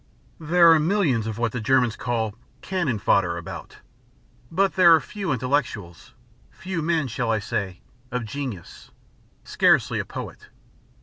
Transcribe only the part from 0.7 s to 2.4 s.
are millions of what the Germans call